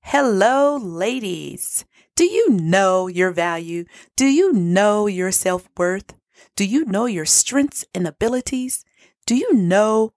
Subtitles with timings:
[0.00, 1.84] Hello, ladies.
[2.16, 3.84] Do you know your value?
[4.16, 6.14] Do you know your self worth?
[6.56, 8.84] Do you know your strengths and abilities?
[9.26, 10.12] Do you know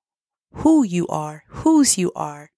[0.54, 2.52] who you are, whose you are?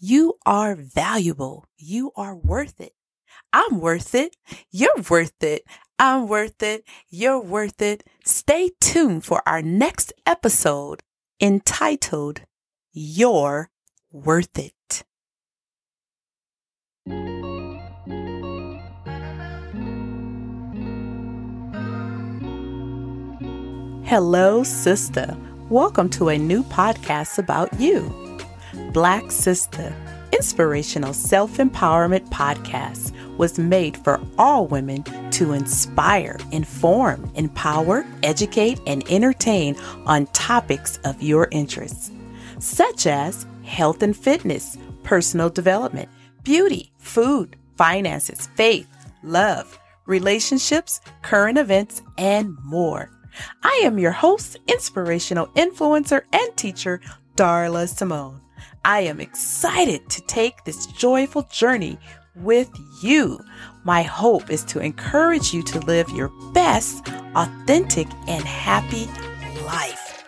[0.00, 1.66] You are valuable.
[1.76, 2.92] You are worth it.
[3.52, 4.36] I'm worth it.
[4.70, 5.64] You're worth it.
[5.98, 6.84] I'm worth it.
[7.10, 8.04] You're worth it.
[8.24, 11.02] Stay tuned for our next episode
[11.40, 12.42] entitled
[12.92, 13.70] You're
[14.12, 14.72] Worth It.
[24.08, 25.36] Hello, sister.
[25.68, 28.10] Welcome to a new podcast about you.
[28.94, 29.94] Black Sister,
[30.32, 39.04] inspirational self empowerment podcast, was made for all women to inspire, inform, empower, educate, and
[39.10, 39.76] entertain
[40.06, 42.10] on topics of your interests,
[42.60, 46.08] such as health and fitness, personal development,
[46.44, 48.88] beauty, food, finances, faith,
[49.22, 53.10] love, relationships, current events, and more.
[53.62, 57.00] I am your host, inspirational influencer, and teacher,
[57.36, 58.40] Darla Simone.
[58.84, 61.98] I am excited to take this joyful journey
[62.36, 62.70] with
[63.02, 63.40] you.
[63.84, 69.06] My hope is to encourage you to live your best, authentic, and happy
[69.64, 70.24] life.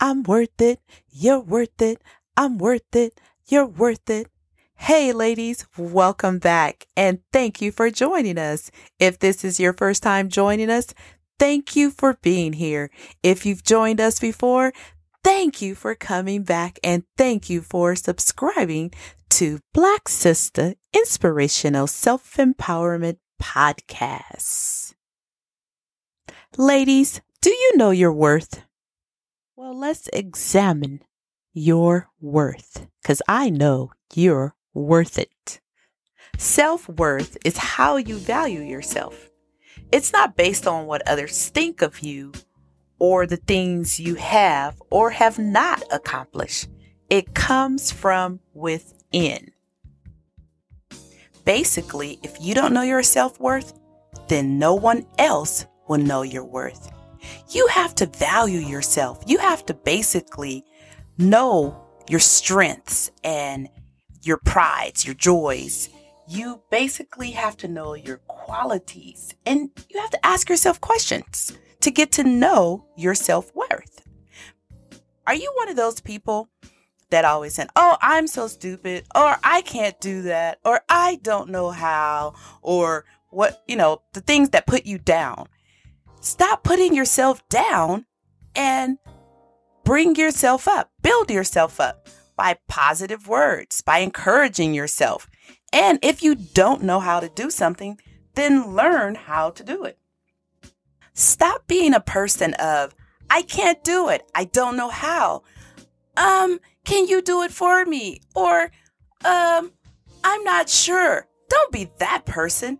[0.00, 0.80] I'm worth it.
[1.10, 2.02] You're worth it.
[2.36, 3.20] I'm worth it.
[3.46, 4.29] You're worth it.
[4.84, 8.70] Hey, ladies, welcome back and thank you for joining us.
[8.98, 10.94] If this is your first time joining us,
[11.38, 12.90] thank you for being here.
[13.22, 14.72] If you've joined us before,
[15.22, 18.92] thank you for coming back and thank you for subscribing
[19.28, 24.94] to Black Sister Inspirational Self Empowerment Podcast.
[26.56, 28.62] Ladies, do you know your worth?
[29.56, 31.02] Well, let's examine
[31.52, 35.60] your worth because I know you're worth it.
[36.38, 39.30] Self worth is how you value yourself.
[39.92, 42.32] It's not based on what others think of you
[42.98, 46.68] or the things you have or have not accomplished.
[47.08, 49.50] It comes from within.
[51.44, 53.72] Basically, if you don't know your self worth,
[54.28, 56.92] then no one else will know your worth.
[57.50, 59.22] You have to value yourself.
[59.26, 60.64] You have to basically
[61.18, 63.68] know your strengths and
[64.22, 65.88] your prides, your joys.
[66.28, 71.90] You basically have to know your qualities and you have to ask yourself questions to
[71.90, 74.02] get to know your self worth.
[75.26, 76.48] Are you one of those people
[77.10, 81.50] that always say, Oh, I'm so stupid, or I can't do that, or I don't
[81.50, 85.48] know how, or what, you know, the things that put you down?
[86.20, 88.06] Stop putting yourself down
[88.54, 88.98] and
[89.84, 92.08] bring yourself up, build yourself up
[92.40, 95.28] by positive words, by encouraging yourself.
[95.74, 98.00] And if you don't know how to do something,
[98.34, 99.98] then learn how to do it.
[101.12, 102.94] Stop being a person of,
[103.28, 104.22] I can't do it.
[104.34, 105.42] I don't know how.
[106.16, 108.22] Um, can you do it for me?
[108.34, 108.70] Or,
[109.22, 109.72] um,
[110.24, 111.28] I'm not sure.
[111.50, 112.78] Don't be that person.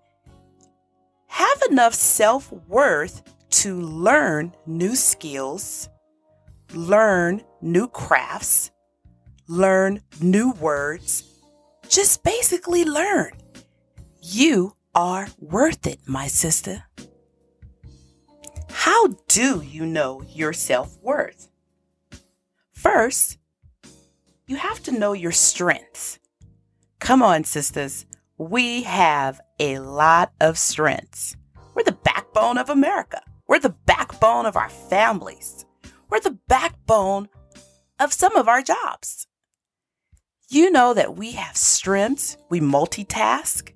[1.26, 3.22] Have enough self worth
[3.60, 5.90] to learn new skills,
[6.72, 8.70] learn new crafts,
[9.50, 11.24] learn new words.
[11.88, 13.32] Just basically learn.
[14.22, 16.84] You are worth it, my sister.
[18.70, 21.50] How do you know your self worth?
[22.72, 23.38] First,
[24.46, 26.20] you have to know your strengths.
[27.00, 28.06] Come on, sisters.
[28.38, 31.36] We have a lot of strengths.
[31.74, 33.20] We're the backbone of America.
[33.48, 35.66] We're the backbone of our families.
[36.08, 37.28] We're the backbone
[37.98, 39.26] of some of our jobs.
[40.52, 43.70] You know that we have strengths, we multitask,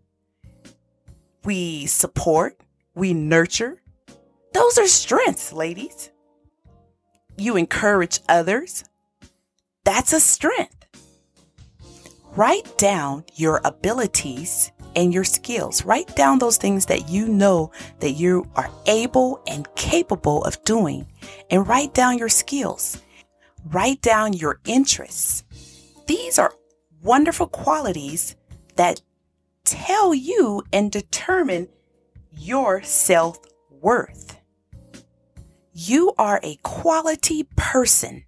[1.45, 2.59] we support,
[2.97, 3.81] we nurture.
[4.53, 6.11] Those are strengths, ladies.
[7.37, 8.83] You encourage others.
[9.85, 10.85] That's a strength.
[12.35, 15.85] Write down your abilities and your skills.
[15.85, 17.70] Write down those things that you know
[18.00, 21.06] that you are able and capable of doing.
[21.50, 23.00] And write down your skills.
[23.67, 25.44] Write down your interests.
[26.06, 26.53] These are
[27.05, 28.35] wonderful qualities
[28.77, 29.03] that
[29.65, 31.69] tell you and determine
[32.33, 33.39] your self
[33.71, 34.39] worth.
[35.73, 38.25] You are a quality person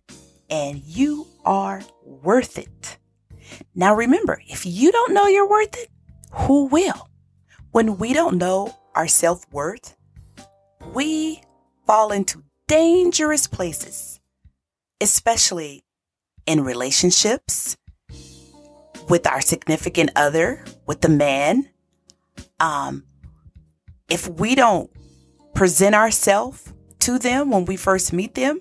[0.50, 2.99] and you are worth it.
[3.75, 5.88] Now remember, if you don't know you're worth it,
[6.32, 7.08] who will?
[7.70, 9.96] When we don't know our self worth,
[10.94, 11.40] we
[11.87, 14.20] fall into dangerous places,
[15.00, 15.84] especially
[16.46, 17.76] in relationships,
[19.08, 21.68] with our significant other, with the man.
[22.60, 23.04] Um,
[24.08, 24.90] if we don't
[25.54, 28.60] present ourselves to them when we first meet them,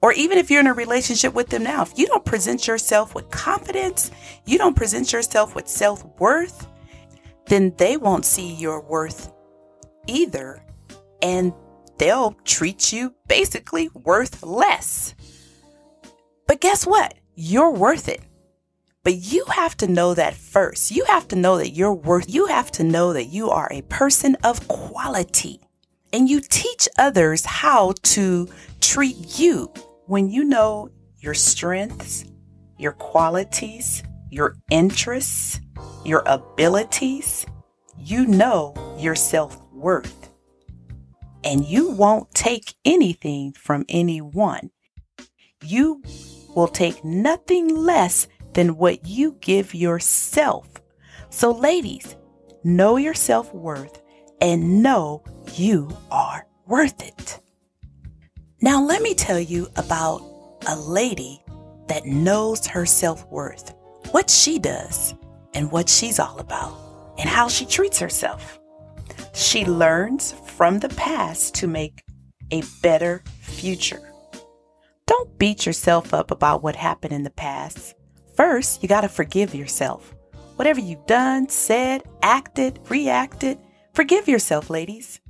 [0.00, 3.14] or even if you're in a relationship with them now, if you don't present yourself
[3.14, 4.10] with confidence,
[4.44, 6.66] you don't present yourself with self worth,
[7.46, 9.32] then they won't see your worth
[10.08, 10.64] either.
[11.22, 11.52] And
[11.98, 15.14] they'll treat you basically worth less.
[16.48, 17.14] But guess what?
[17.36, 18.22] You're worth it.
[19.04, 20.90] But you have to know that first.
[20.90, 23.82] You have to know that you're worth, you have to know that you are a
[23.82, 25.60] person of quality.
[26.12, 28.48] And you teach others how to
[28.80, 29.72] treat you
[30.06, 32.24] when you know your strengths,
[32.78, 35.60] your qualities, your interests,
[36.04, 37.46] your abilities,
[37.98, 40.28] you know your self worth.
[41.44, 44.70] And you won't take anything from anyone.
[45.64, 46.02] You
[46.54, 50.68] will take nothing less than what you give yourself.
[51.30, 52.16] So, ladies,
[52.64, 54.00] know your self worth
[54.40, 57.40] and know you are worth it.
[58.60, 60.20] Now, let me tell you about
[60.66, 61.42] a lady
[61.88, 63.74] that knows her self worth,
[64.10, 65.14] what she does,
[65.54, 66.74] and what she's all about,
[67.18, 68.58] and how she treats herself.
[69.34, 72.02] She learns from the past to make
[72.50, 74.12] a better future.
[75.06, 77.94] Don't beat yourself up about what happened in the past.
[78.42, 80.16] First, you got to forgive yourself.
[80.56, 83.56] Whatever you've done, said, acted, reacted,
[83.94, 85.20] forgive yourself, ladies.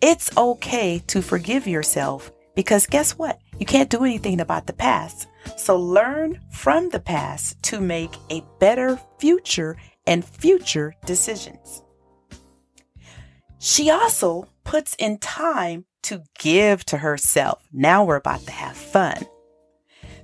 [0.00, 3.38] It's okay to forgive yourself because guess what?
[3.58, 5.28] You can't do anything about the past.
[5.58, 9.76] So learn from the past to make a better future
[10.06, 11.82] and future decisions.
[13.58, 17.62] She also puts in time to give to herself.
[17.70, 19.26] Now we're about to have fun.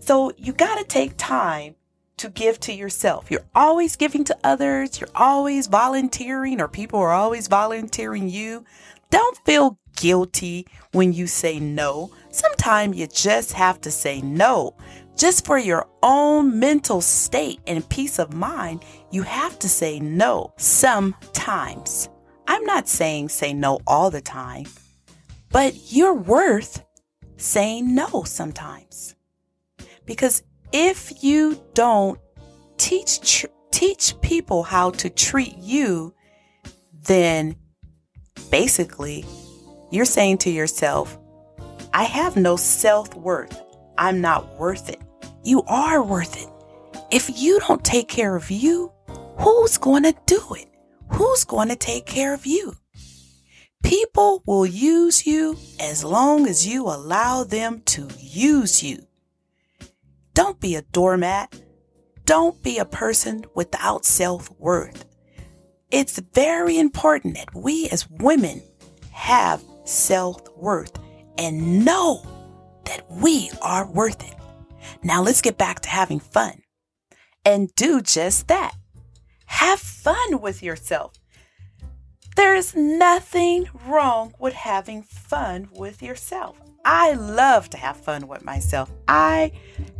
[0.00, 1.74] So you got to take time
[2.18, 3.30] to give to yourself.
[3.30, 8.64] You're always giving to others, you're always volunteering, or people are always volunteering you.
[9.10, 12.10] Don't feel guilty when you say no.
[12.30, 14.74] Sometimes you just have to say no.
[15.16, 20.52] Just for your own mental state and peace of mind, you have to say no
[20.56, 22.08] sometimes.
[22.48, 24.66] I'm not saying say no all the time,
[25.50, 26.84] but you're worth
[27.36, 29.14] saying no sometimes.
[30.04, 30.42] Because
[30.72, 32.18] if you don't
[32.76, 36.14] teach teach people how to treat you,
[36.92, 37.56] then
[38.50, 39.24] basically
[39.90, 41.18] you're saying to yourself,
[41.92, 43.62] I have no self worth.
[43.98, 45.00] I'm not worth it.
[45.44, 46.50] You are worth it.
[47.10, 48.92] If you don't take care of you,
[49.38, 50.68] who's going to do it?
[51.12, 52.74] Who's going to take care of you?
[53.82, 59.06] People will use you as long as you allow them to use you.
[60.36, 61.62] Don't be a doormat.
[62.26, 65.06] Don't be a person without self worth.
[65.90, 68.62] It's very important that we as women
[69.12, 70.92] have self worth
[71.38, 72.22] and know
[72.84, 74.36] that we are worth it.
[75.02, 76.60] Now let's get back to having fun
[77.46, 78.74] and do just that.
[79.46, 81.14] Have fun with yourself.
[82.36, 86.60] There is nothing wrong with having fun with yourself.
[86.84, 88.92] I love to have fun with myself.
[89.08, 89.52] I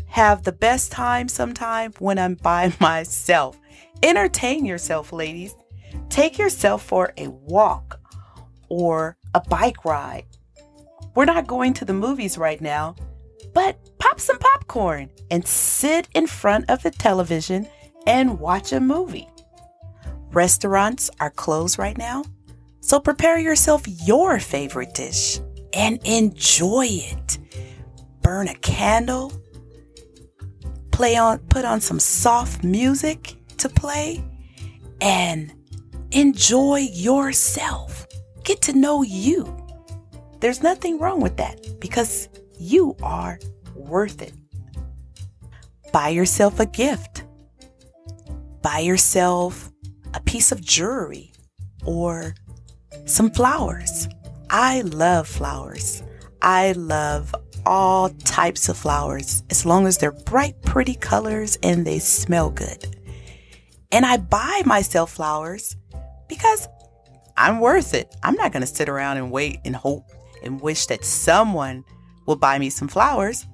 [0.06, 3.58] have the best time sometimes when I'm by myself.
[4.02, 5.54] Entertain yourself, ladies.
[6.08, 8.00] Take yourself for a walk
[8.68, 10.24] or a bike ride.
[11.14, 12.94] We're not going to the movies right now,
[13.54, 17.66] but pop some popcorn and sit in front of the television
[18.06, 19.28] and watch a movie.
[20.32, 22.24] Restaurants are closed right now,
[22.80, 25.40] so prepare yourself your favorite dish
[25.72, 27.38] and enjoy it.
[28.22, 29.32] Burn a candle,
[30.96, 34.24] play on put on some soft music to play
[35.02, 35.52] and
[36.10, 38.06] enjoy yourself.
[38.44, 39.44] Get to know you.
[40.40, 43.38] There's nothing wrong with that because you are
[43.74, 44.32] worth it.
[45.92, 47.24] Buy yourself a gift.
[48.62, 49.70] Buy yourself
[50.14, 51.30] a piece of jewelry
[51.84, 52.34] or
[53.04, 54.08] some flowers.
[54.48, 56.02] I love flowers.
[56.40, 57.34] I love
[57.66, 62.96] all types of flowers as long as they're bright, pretty colors and they smell good.
[63.92, 65.76] And I buy myself flowers
[66.28, 66.68] because
[67.36, 68.14] I'm worth it.
[68.22, 70.04] I'm not going to sit around and wait and hope
[70.42, 71.84] and wish that someone
[72.26, 73.46] will buy me some flowers.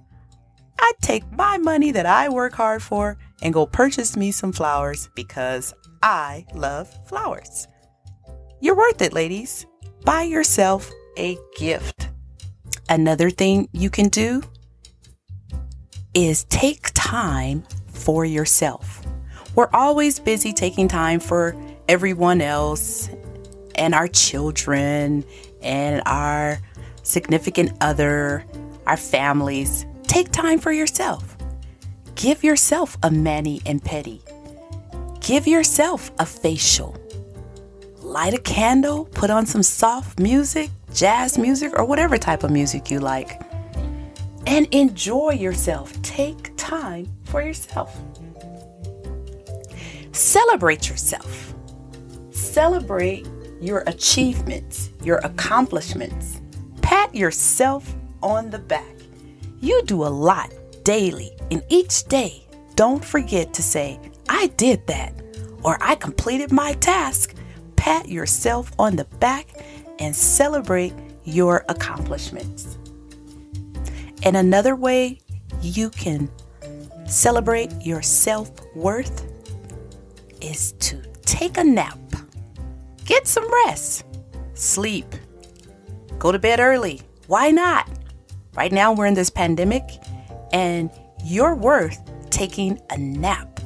[0.78, 5.08] I take my money that I work hard for and go purchase me some flowers
[5.14, 7.68] because I love flowers.
[8.60, 9.66] You're worth it, ladies.
[10.04, 12.11] Buy yourself a gift.
[12.88, 14.42] Another thing you can do
[16.14, 19.02] is take time for yourself.
[19.54, 21.56] We're always busy taking time for
[21.88, 23.08] everyone else
[23.74, 25.24] and our children
[25.62, 26.58] and our
[27.02, 28.44] significant other,
[28.86, 29.86] our families.
[30.04, 31.36] Take time for yourself.
[32.14, 34.20] Give yourself a mani and pedi.
[35.20, 36.96] Give yourself a facial.
[38.00, 42.90] Light a candle, put on some soft music, jazz music, or whatever type of music
[42.90, 43.40] you like.
[44.46, 46.00] And enjoy yourself.
[46.02, 47.98] Take time for yourself.
[50.12, 51.54] Celebrate yourself.
[52.30, 53.26] Celebrate
[53.60, 56.40] your achievements, your accomplishments.
[56.82, 58.94] Pat yourself on the back.
[59.60, 60.52] You do a lot
[60.84, 65.14] daily, and each day, don't forget to say, I did that,
[65.62, 67.34] or I completed my task.
[67.76, 69.46] Pat yourself on the back
[70.02, 70.92] and celebrate
[71.24, 72.76] your accomplishments.
[74.24, 75.20] And another way
[75.62, 76.28] you can
[77.06, 79.24] celebrate your self worth
[80.40, 81.98] is to take a nap,
[83.04, 84.04] get some rest,
[84.54, 85.06] sleep,
[86.18, 87.00] go to bed early.
[87.28, 87.88] Why not?
[88.54, 89.84] Right now, we're in this pandemic
[90.52, 90.90] and
[91.24, 93.60] you're worth taking a nap.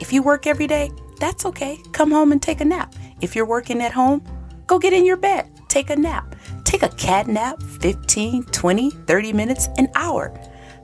[0.00, 1.78] If you work every day, that's okay.
[1.92, 2.94] Come home and take a nap.
[3.20, 4.24] If you're working at home,
[4.66, 6.36] go get in your bed, take a nap.
[6.62, 10.32] Take a cat nap 15, 20, 30 minutes, an hour.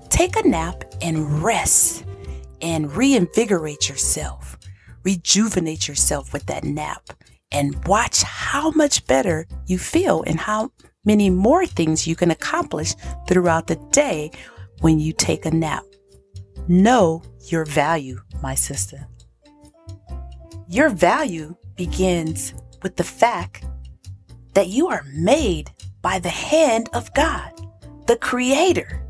[0.09, 2.05] Take a nap and rest
[2.61, 4.59] and reinvigorate yourself.
[5.05, 7.09] Rejuvenate yourself with that nap
[7.53, 10.73] and watch how much better you feel and how
[11.05, 12.97] many more things you can accomplish
[13.29, 14.33] throughout the day
[14.81, 15.85] when you take a nap.
[16.67, 19.07] Know your value, my sister.
[20.69, 23.65] Your value begins with the fact
[24.55, 25.71] that you are made
[26.03, 27.53] by the hand of God,
[28.07, 29.03] the Creator,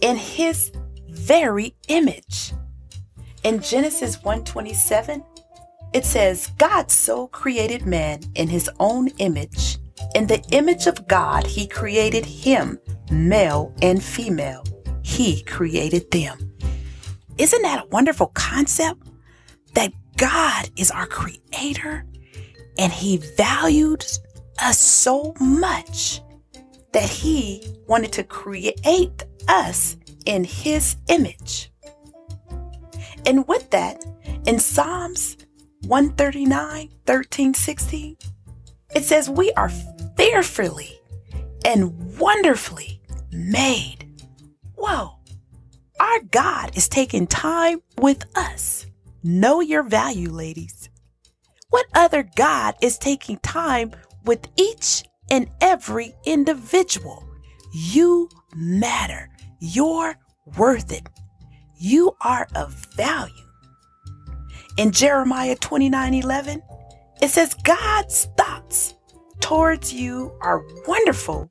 [0.00, 0.72] in His
[1.08, 2.52] very image.
[3.42, 5.24] In Genesis 1:27,
[5.92, 9.78] it says, God so created man in his own image.
[10.14, 12.78] In the image of God, he created him,
[13.10, 14.62] male and female.
[15.02, 16.52] He created them.
[17.38, 19.08] Isn't that a wonderful concept?
[19.74, 22.04] That God is our creator
[22.78, 24.04] and he valued
[24.60, 26.20] us so much
[26.92, 31.72] that he wanted to create us in his image.
[33.26, 34.04] And with that,
[34.46, 35.36] in Psalms
[35.86, 38.16] 139, 13, 16,
[38.94, 39.70] it says, We are
[40.16, 40.98] fearfully
[41.64, 43.00] and wonderfully
[43.32, 44.08] made.
[44.76, 45.16] Whoa,
[46.00, 48.86] our God is taking time with us.
[49.22, 50.88] Know your value, ladies.
[51.70, 53.92] What other God is taking time
[54.26, 57.26] with each and every individual?
[57.72, 59.30] You matter.
[59.60, 60.16] You're
[60.56, 61.08] worth it.
[61.78, 63.32] You are of value.
[64.76, 66.62] In Jeremiah 29 11,
[67.22, 68.94] it says, God's thoughts
[69.40, 71.48] towards you are wonderful,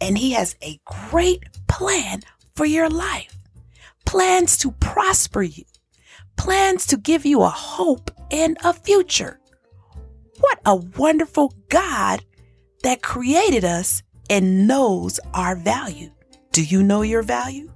[0.00, 2.22] and He has a great plan
[2.54, 3.34] for your life.
[4.04, 5.64] Plans to prosper you,
[6.36, 9.39] plans to give you a hope and a future.
[10.40, 12.24] What a wonderful God
[12.82, 16.10] that created us and knows our value.
[16.52, 17.72] Do you know your value?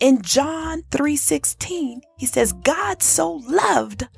[0.00, 4.08] In John 3:16, he says God so loved,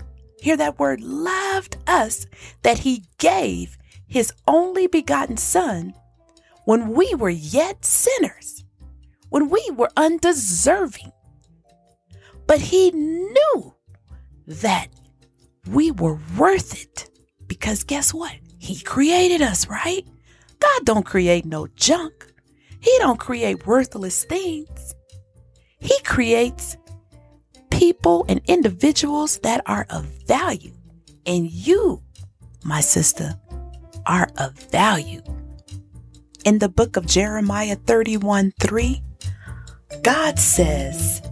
[0.40, 2.26] hear that word loved us
[2.62, 5.94] that he gave his only begotten son
[6.64, 8.64] when we were yet sinners,
[9.28, 11.12] when we were undeserving.
[12.46, 13.74] But he knew
[14.46, 14.88] that
[15.68, 17.08] we were worth it
[17.46, 18.32] because guess what?
[18.58, 20.06] He created us, right?
[20.58, 22.32] God don't create no junk.
[22.80, 24.94] He don't create worthless things.
[25.78, 26.76] He creates
[27.70, 30.72] people and individuals that are of value.
[31.26, 32.02] And you,
[32.64, 33.34] my sister,
[34.06, 35.22] are of value.
[36.44, 39.02] In the book of Jeremiah 31 3,
[40.02, 41.22] God says,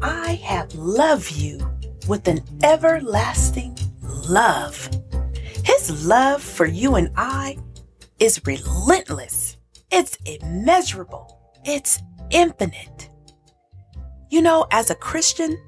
[0.00, 1.58] I have loved you
[2.08, 3.76] with an everlasting
[4.28, 4.88] love.
[5.64, 7.58] His love for you and I
[8.18, 9.56] is relentless.
[9.90, 11.38] It's immeasurable.
[11.64, 13.08] It's infinite.
[14.30, 15.58] You know, as a Christian,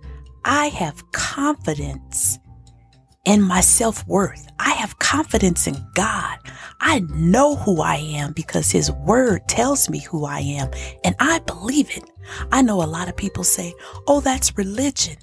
[0.45, 2.39] I have confidence
[3.25, 4.47] in my self worth.
[4.59, 6.39] I have confidence in God.
[6.81, 10.71] I know who I am because His Word tells me who I am,
[11.05, 12.05] and I believe it.
[12.53, 13.75] I know a lot of people say,
[14.07, 15.17] oh, that's religion.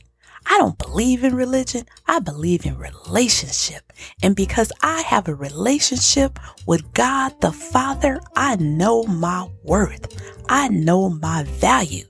[0.45, 1.86] I don't believe in religion.
[2.07, 3.93] I believe in relationship.
[4.24, 10.21] And because I have a relationship with God the Father, I know my worth.
[10.50, 12.05] I know my value.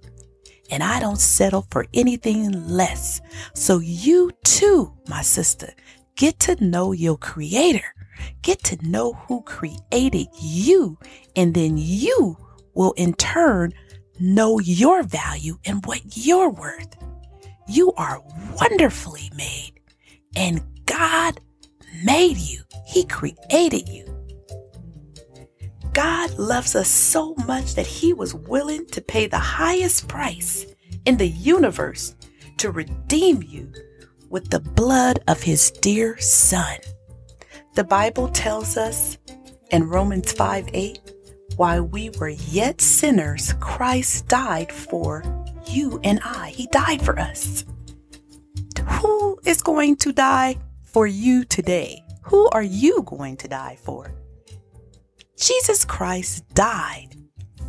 [0.69, 3.21] And I don't settle for anything less.
[3.53, 5.73] So you too, my sister,
[6.15, 7.93] get to know your creator.
[8.41, 10.97] Get to know who created you.
[11.35, 12.37] And then you
[12.73, 13.73] will in turn
[14.19, 16.95] know your value and what you're worth.
[17.67, 18.21] You are
[18.59, 19.73] wonderfully made,
[20.35, 21.39] and God
[22.03, 22.61] made you.
[22.85, 24.05] He created you.
[25.93, 30.65] God loves us so much that He was willing to pay the highest price
[31.05, 32.15] in the universe
[32.57, 33.71] to redeem you
[34.29, 36.77] with the blood of His dear Son.
[37.75, 39.17] The Bible tells us
[39.71, 40.99] in Romans 5 8,
[41.57, 45.23] while we were yet sinners, Christ died for
[45.67, 46.49] you and I.
[46.49, 47.65] He died for us.
[48.99, 52.03] Who is going to die for you today?
[52.23, 54.11] Who are you going to die for?
[55.37, 57.15] Jesus Christ died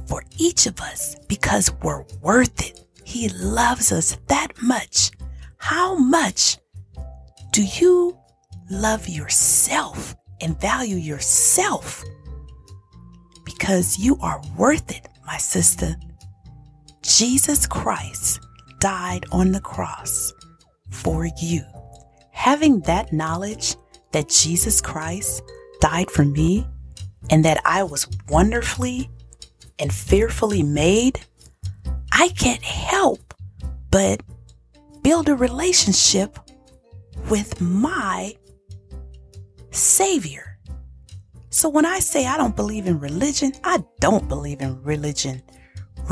[0.07, 2.85] for each of us because we're worth it.
[3.05, 5.11] He loves us that much.
[5.57, 6.59] How much
[7.53, 8.19] do you
[8.71, 12.05] love yourself and value yourself?
[13.45, 15.97] Because you are worth it, my sister.
[17.03, 18.41] Jesus Christ
[18.79, 20.33] died on the cross
[20.91, 21.63] for you.
[22.31, 23.77] Having that knowledge
[24.13, 25.43] that Jesus Christ
[25.81, 26.67] died for me
[27.31, 29.11] and that I was wonderfully
[29.79, 31.21] and fearfully made,
[32.13, 33.35] I can't help
[33.91, 34.23] but
[35.03, 36.39] build a relationship
[37.29, 38.37] with my
[39.71, 40.59] Savior.
[41.51, 45.43] So when I say I don't believe in religion, I don't believe in religion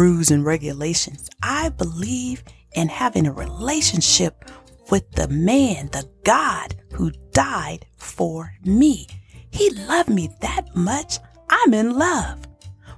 [0.00, 1.28] rules and regulations.
[1.42, 2.42] I believe
[2.72, 4.50] in having a relationship
[4.90, 9.06] with the man, the God who died for me.
[9.50, 11.18] He loved me that much.
[11.50, 12.38] I'm in love.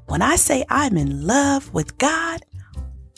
[0.06, 2.44] When I say I'm in love with God,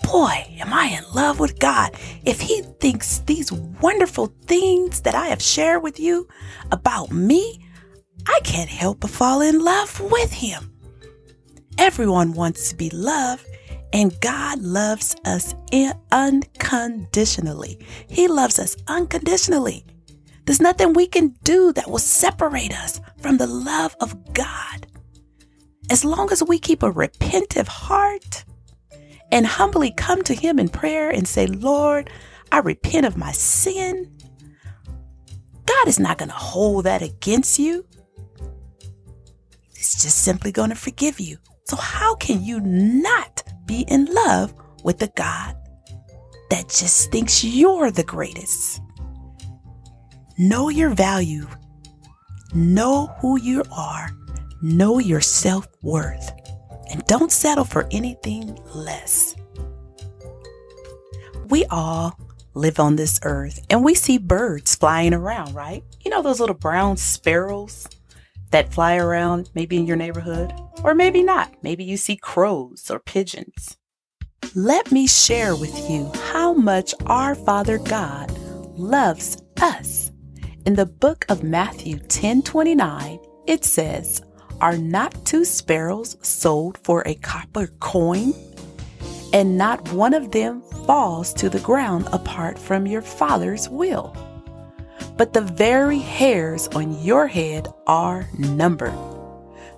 [0.03, 1.91] boy, am I in love with God.
[2.25, 6.27] If He thinks these wonderful things that I have shared with you
[6.73, 7.61] about me,
[8.27, 10.73] I can't help but fall in love with Him.
[11.77, 13.47] Everyone wants to be loved,
[13.95, 15.55] and God loves us
[16.11, 17.79] unconditionally.
[18.09, 19.87] He loves us unconditionally.
[20.45, 24.89] There's nothing we can do that will separate us from the love of God.
[25.91, 28.45] As long as we keep a repentive heart
[29.31, 32.11] and humbly come to Him in prayer and say, Lord,
[32.51, 34.11] I repent of my sin,
[35.67, 37.87] God is not going to hold that against you.
[39.77, 41.39] He's just simply going to forgive you.
[41.65, 45.57] So, how can you not be in love with a God
[46.51, 48.81] that just thinks you're the greatest.
[50.39, 51.47] Know your value.
[52.55, 54.11] Know who you are.
[54.63, 56.33] Know your self worth.
[56.91, 59.35] And don't settle for anything less.
[61.49, 62.19] We all
[62.55, 65.83] live on this earth and we see birds flying around, right?
[66.05, 67.89] You know those little brown sparrows
[68.55, 70.55] that fly around maybe in your neighborhood?
[70.85, 71.53] Or maybe not.
[71.63, 73.77] Maybe you see crows or pigeons.
[74.55, 78.31] Let me share with you how much our Father God
[78.79, 80.13] loves us.
[80.67, 84.23] In the book of Matthew 10:29, it says,
[84.61, 88.33] "Are not two sparrows sold for a copper coin?
[89.33, 94.15] And not one of them falls to the ground apart from your Father's will.
[95.17, 98.99] But the very hairs on your head are numbered.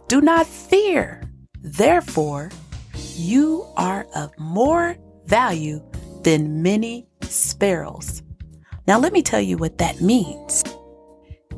[0.08, 1.22] Do not fear.
[1.60, 2.50] Therefore,
[3.14, 4.96] you are of more
[5.26, 5.82] value
[6.22, 8.22] than many sparrows.
[8.86, 10.62] Now, let me tell you what that means.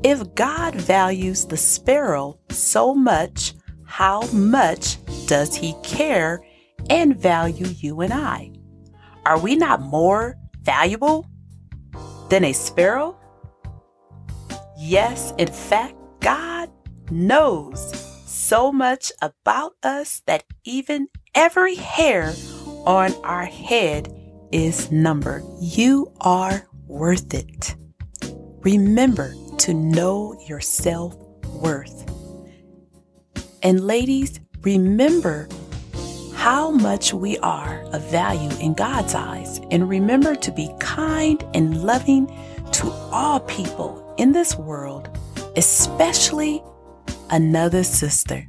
[0.02, 6.40] If God values the sparrow so much, how much does he care
[6.88, 8.52] and value you and I?
[9.26, 11.26] Are we not more valuable
[12.28, 13.18] than a sparrow?
[14.80, 16.70] Yes, in fact, God
[17.10, 17.80] knows
[18.30, 22.32] so much about us that even every hair
[22.86, 24.08] on our head
[24.52, 25.42] is numbered.
[25.60, 27.74] You are worth it.
[28.62, 32.08] Remember to know your self worth.
[33.64, 35.48] And ladies, remember
[36.34, 39.60] how much we are of value in God's eyes.
[39.72, 42.28] And remember to be kind and loving
[42.74, 45.09] to all people in this world,
[45.57, 46.62] especially
[47.31, 48.46] another sister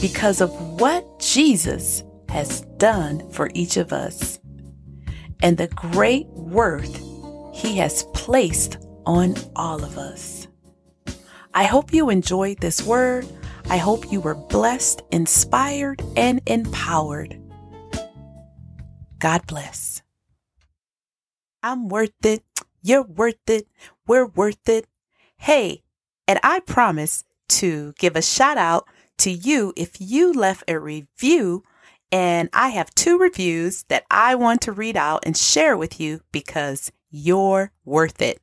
[0.00, 4.38] because of what Jesus has done for each of us
[5.42, 7.00] and the great worth
[7.52, 10.48] He has placed on all of us.
[11.54, 13.26] I hope you enjoyed this word.
[13.68, 17.40] I hope you were blessed, inspired, and empowered.
[19.18, 20.02] God bless.
[21.62, 22.44] I'm worth it.
[22.82, 23.66] You're worth it.
[24.06, 24.86] We're worth it.
[25.38, 25.82] Hey,
[26.28, 28.86] and I promise to give a shout out
[29.18, 31.62] to you if you left a review.
[32.12, 36.20] And I have two reviews that I want to read out and share with you
[36.32, 38.40] because you're worth it.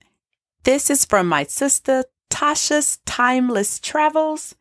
[0.63, 4.55] This is from my sister Tasha's Timeless Travels.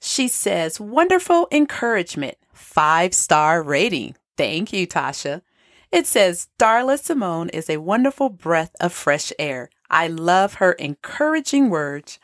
[0.00, 4.16] She says, wonderful encouragement, five star rating.
[4.36, 5.42] Thank you, Tasha.
[5.92, 9.70] It says, Darla Simone is a wonderful breath of fresh air.
[9.90, 12.18] I love her encouraging words.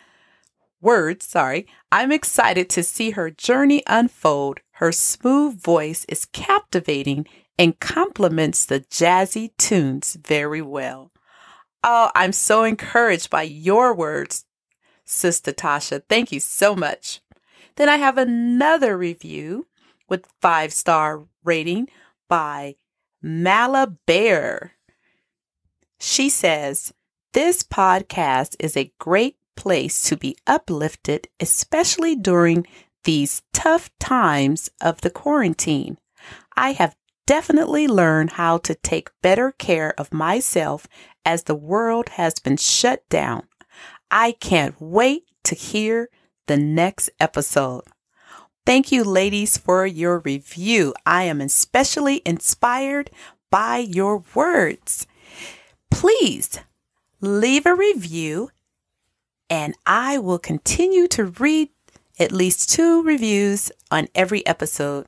[0.81, 1.67] Words, sorry.
[1.91, 4.61] I'm excited to see her journey unfold.
[4.73, 7.27] Her smooth voice is captivating
[7.59, 11.11] and complements the jazzy tunes very well.
[11.83, 14.45] Oh, I'm so encouraged by your words,
[15.05, 16.03] Sister Tasha.
[16.09, 17.21] Thank you so much.
[17.77, 19.67] Then I have another review
[20.09, 21.89] with five star rating
[22.29, 22.77] by
[23.23, 24.73] Mala Bear.
[25.99, 26.93] She says,
[27.37, 32.67] This podcast is a great place to be uplifted, especially during
[33.05, 35.99] these tough times of the quarantine.
[36.57, 36.97] I have
[37.27, 40.87] definitely learned how to take better care of myself
[41.27, 43.43] as the world has been shut down.
[44.11, 46.09] I can't wait to hear
[46.47, 47.83] the next episode.
[48.65, 50.95] Thank you, ladies, for your review.
[51.05, 53.11] I am especially inspired
[53.51, 55.07] by your words.
[55.91, 56.61] Please
[57.27, 58.51] leave a review,
[59.51, 61.71] and I will continue to read
[62.19, 65.07] at least two reviews on every episode.